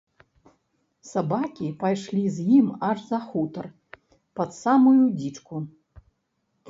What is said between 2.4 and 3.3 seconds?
ім аж за